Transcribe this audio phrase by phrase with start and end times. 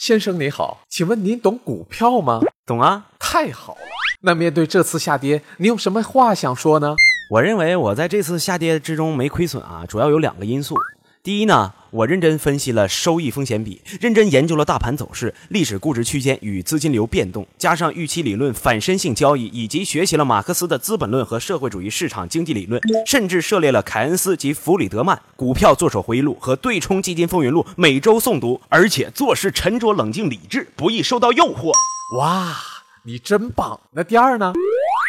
[0.00, 2.40] 先生你好，请问您懂股票吗？
[2.64, 3.04] 懂啊。
[3.18, 3.80] 太好了。
[4.22, 6.96] 那面对这次下跌，你有什么话想说呢？
[7.30, 10.74] 我认为我在这次下跌之中没亏损啊，主要有两个因素。
[11.22, 31.70] 第一呢，我认真分析了收益风险比，认真研究了大盘走势、历史估值区间与资金流变动，加上预期理论、反身性交易，以及学习了马克思的《资本论》和社会主义市场经济理论，甚至涉猎了凯恩斯及弗里德曼《股票作手回忆录》和《对冲基金风云录》，每周诵读，而且做事沉着冷静理智，不易受到诱惑。
[32.16, 32.56] 哇，
[33.04, 33.78] 你真棒！
[33.90, 34.54] 那第二呢？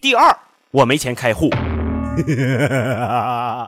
[0.00, 0.38] 第二，
[0.70, 1.50] 我没钱开户。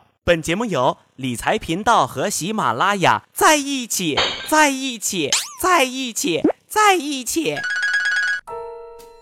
[0.28, 4.14] 本节目由理财频道和喜马拉雅在一起，
[4.46, 7.56] 在一起，在一起，在一起。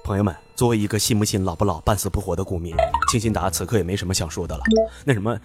[0.03, 2.75] 朋友们，作为一个新不新、老不老、半死不活的股民，
[3.09, 4.65] 清新达此刻也没什么想说的了。
[5.05, 5.39] 那什么，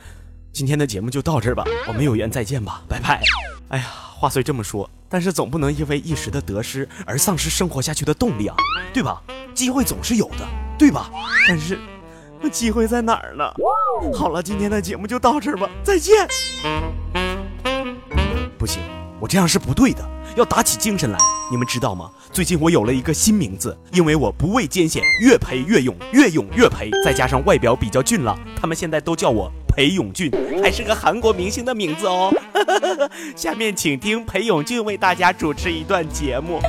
[0.51, 3.21] 今天的节目就到这儿吧，我们有缘再见吧，拜拜。
[3.67, 3.85] 哎呀，
[4.17, 8.55] 话虽这么说，但是总不能因为一时的得失而丧失生活下去的动力啊，
[8.91, 9.21] 对吧？
[9.53, 10.47] 机会总是有的，
[10.79, 11.11] 对吧？
[11.47, 11.77] 但是。
[12.41, 13.43] 那机会在哪儿呢？
[14.13, 16.27] 好了，今天的节目就到这儿吧，再见。
[18.57, 18.81] 不行，
[19.19, 20.03] 我这样是不对的，
[20.35, 21.17] 要打起精神来。
[21.51, 22.09] 你们知道吗？
[22.31, 30.31] 最近我有了一个新名字，因为我不畏艰险，越赔越勇，越勇越赔，再加上外表比较俊朗，他们现在都叫我裴勇俊，
[30.63, 32.33] 还是个韩国明星的名字哦。
[33.35, 36.59] 下面请听裴勇俊为大家主持一段节目。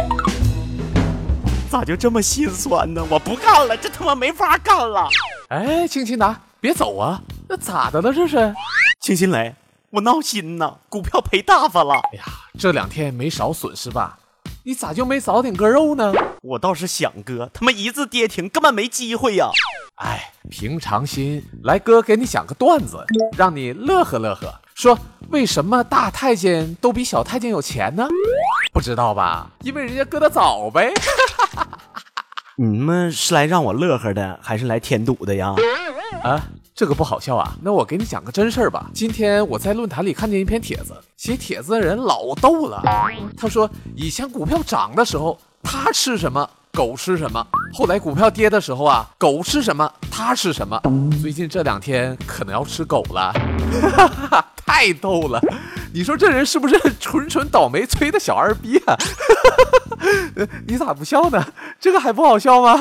[1.70, 3.02] 咋就这么心酸呢？
[3.08, 5.08] 我不干了，这他妈没法干了。
[5.52, 7.20] 哎，青青达，别走啊！
[7.46, 8.10] 那咋的了？
[8.10, 8.54] 这是，
[9.02, 9.54] 青青雷，
[9.90, 11.92] 我闹心呐，股票赔大发了。
[11.92, 12.24] 哎呀，
[12.58, 14.18] 这两天没少损失吧？
[14.62, 16.10] 你咋就没早点割肉呢？
[16.40, 19.50] 我倒是想割，他妈一字跌停，根本没机会呀！
[19.96, 23.04] 哎，平常心，来哥给你讲个段子，
[23.36, 24.58] 让你乐呵乐呵。
[24.74, 28.08] 说为什么大太监都比小太监有钱呢？
[28.72, 29.50] 不知道吧？
[29.64, 30.94] 因为人家割的早呗。
[32.64, 35.52] 你们是来让我乐呵的，还是来添堵的呀？
[36.22, 36.40] 啊，
[36.72, 37.56] 这个不好笑啊！
[37.60, 38.88] 那我给你讲个真事儿吧。
[38.94, 42.80] 今天我在论坛里看见一篇帖子，写帖子的人老逗了。
[43.36, 47.44] 他说，以前股票涨的时候，他吃什么，狗吃什么；
[47.74, 50.80] 后来股票跌的时候啊，狗吃什么，他吃什么。
[51.20, 53.32] 最近这两天可能要吃狗了，
[53.96, 55.38] 哈哈太逗了！
[55.92, 58.96] 你说这人是不是纯纯倒霉催的小二逼啊？
[60.66, 61.52] 你咋不笑呢？
[61.78, 62.74] 这个还不好笑吗？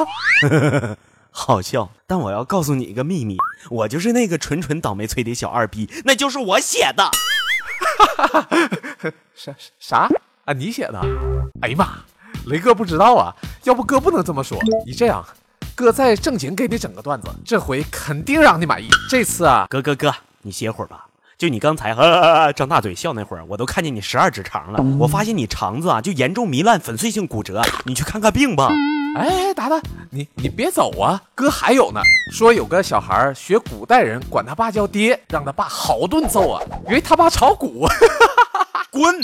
[1.32, 3.36] 好笑，但我要告诉你一个秘密，
[3.70, 7.12] 我就是那个纯纯倒霉催的小二逼，那就是我写的。
[9.36, 10.10] 啥啥
[10.46, 10.54] 啊？
[10.54, 11.02] 你写的？
[11.62, 11.90] 哎呀妈，
[12.46, 13.36] 雷哥不知道啊，
[13.66, 14.58] 要不哥不能这么说。
[14.86, 15.22] 你这样，
[15.76, 18.88] 哥再正经给你整个段子，这回肯定让你满意。
[19.10, 21.08] 这次啊，哥哥哥，你歇会儿吧。
[21.42, 24.80] 就你刚才哈张大嘴笑那会儿，我都看见你十二指肠了。
[25.00, 28.70] 我发现你肠子啊就严重糜烂、粉碎性骨折，你去看看病吧。
[29.18, 29.82] 哎，达达，
[30.12, 32.00] 你你别走啊，哥还有呢。
[32.32, 37.88] 说有个小孩学古代人，管他爸叫爹，让他爸好顿揍啊，因为他爸炒股。
[38.92, 39.16] 滚！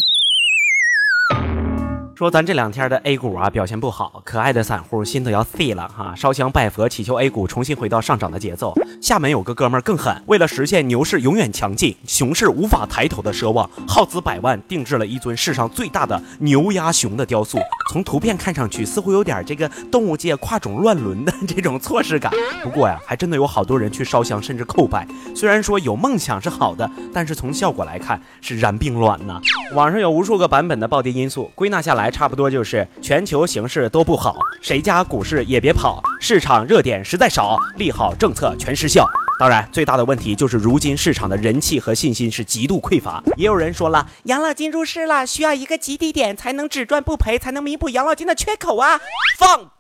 [2.18, 8.74] 说咱这两天的 A 股啊表现不好，可爱的散户心都要碎了哈，烧香拜佛祈求 A 股重新回到上涨的节奏。
[9.00, 17.60] 厦门有个哥们儿更狠，为了实现牛市永远强劲、熊市无法抬头的奢望，耗资百万定制了一尊世上最大的牛压熊的雕塑。
[17.92, 22.34] 从图片看上去似乎有点这个动物界跨种乱伦的 这种错视感。
[22.64, 25.08] 不过呀，还真的有好多人去烧香甚至叩拜。
[25.36, 29.40] 虽然说有梦想是好的，但是从效果来看是燃并卵呐。
[29.76, 32.07] 网上有无数个版本的暴跌因素，归纳下来。
[32.08, 39.06] 还差不多就是全球形势都不好，谁家股市也别跑，市场热点实在少，利好政策全失效。
[39.38, 43.22] 当然，最大的问题就是如今市场的人气和信心是极度匮乏。
[43.36, 49.02] 也有人说了，养老金入市了，需要一个极低点才能只赚不赔，才能弥补养老金的缺口啊！
[49.38, 49.77] 放。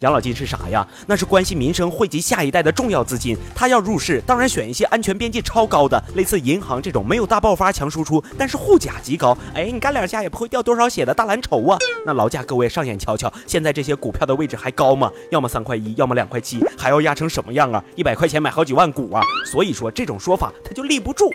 [0.00, 0.86] 养老金是啥呀？
[1.06, 3.36] 那是关系民生、惠及下一代的重要资金。
[3.54, 9.36] 他要入市，当然选一些安全边际超高的，类似银行这种没有大爆发、强输出，但是护甲极高。
[9.54, 11.78] 哎，你干两下也不会掉多少血的大蓝筹啊！
[12.04, 15.10] 那劳驾各位上眼瞧瞧，现在这些股票的位置还高吗？
[15.30, 17.82] 要么三块一，要么两块七，还要压成什么样啊？
[17.96, 19.22] 一百块钱买好几万股啊！
[19.50, 21.30] 所以说这种说法它就立不住。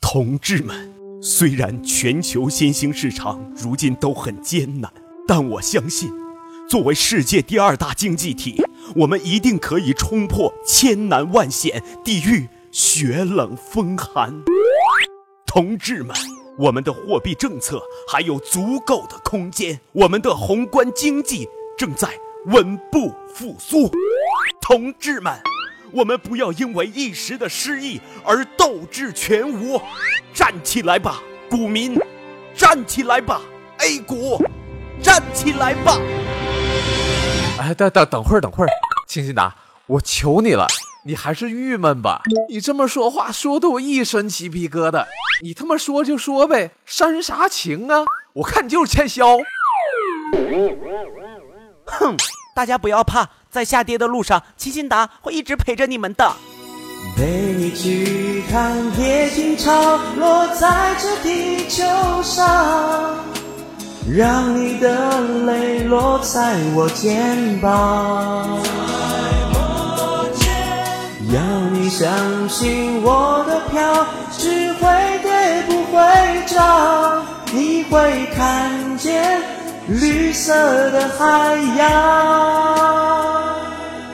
[0.00, 4.92] 同志们，虽然全球新兴市场如今都很艰难，
[5.26, 6.12] 但我相信。
[6.68, 8.62] 作为世界第二大经济体，
[8.94, 14.34] 我们一定可以冲破千难万险，抵御雪冷风寒。
[15.46, 16.14] 同志们，
[16.58, 21.48] 我们的货币政策还有足够的空间，我们的宏观经济
[21.78, 22.06] 正在
[22.48, 23.90] 稳步复苏。
[24.60, 25.32] 同志们，
[25.90, 29.80] 我们不要因为一时的失意而斗志全无，
[30.34, 31.98] 站起来吧，股民，
[32.54, 33.40] 站起来吧
[33.78, 34.38] ！A 股，
[35.02, 35.98] 站起来吧！
[37.60, 38.68] 哎，等等等会儿，等会儿，
[39.06, 39.54] 清新达，
[39.86, 40.66] 我求你了，
[41.04, 42.22] 你还是郁闷吧？
[42.48, 45.04] 你这么说话，说的我一身鸡皮疙瘩。
[45.42, 48.04] 你他妈说就说呗，煽啥情啊？
[48.34, 49.24] 我看你就是欠削。
[51.84, 52.16] 哼，
[52.54, 56.32] 大家不要怕，在下跌的路上，清新达会一直陪着你们的。
[57.16, 57.24] 陪
[57.56, 61.84] 你去看夜景潮落在这地球
[62.22, 63.16] 上，
[64.10, 68.58] 让你的泪落在我肩膀。
[71.30, 71.40] 要
[71.72, 72.08] 你相
[72.48, 74.06] 信我的票
[74.38, 74.88] 只会
[75.22, 76.00] 跌不会
[76.46, 77.22] 涨，
[77.52, 79.42] 你会看见
[79.88, 81.86] 绿色的海洋。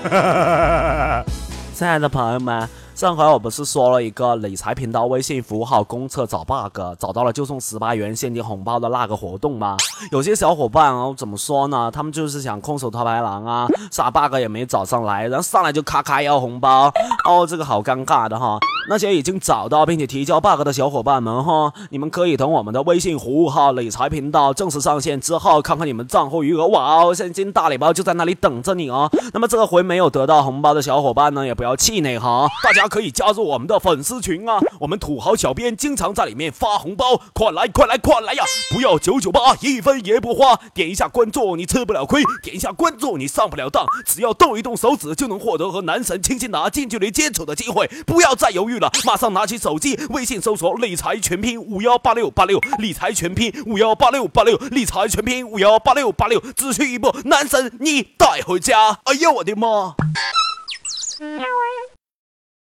[1.73, 2.69] 亲爱的朋友们。
[2.95, 9.77] 上回我不是说了一个理财频道微信服务号公测找 bug，找到了就送十八元现金红包的那个活动吗？
[10.13, 11.91] 有些小伙伴哦，怎么说呢？
[11.91, 16.87] 他们就是想空手套白狼啊， 啥 bug 也没找上来，然后上来就咔咔要红包，
[17.29, 18.61] 哦，这个好尴尬的哈。
[18.89, 29.11] 那些已经找到并且提交 bug 的小伙伴们哈，你们可以等我们的微信服务号理财频道正式上线之后，看看你们账户余额，哇哦，现金大礼包就在那里等着你哦。
[29.33, 32.85] 那么这回没有得到红包的小伙伴呢，也不要气馁哈，大家。
[32.95, 34.61] 可以加入我们的粉丝群啊！
[34.79, 38.45] 我们土豪小编经常在里面发红包，快来快来快来呀！
[38.71, 40.61] 不要九九八，一分也不花。
[40.73, 43.85] 点一下关注，你吃不了亏；点一下关注，你上不了当。
[44.07, 47.91] 只要动一动手指，就能获得和男神亲亲拿近距离接触的机会。
[48.07, 58.99] 不要再犹豫了，马上拿起手机，微信搜索“理财全拼五幺八六八六”，理财全拼五幺八六八六，理财全拼五幺八六八六，只需一步，男神你带回家。
[59.05, 59.95] 哎呀，我的妈！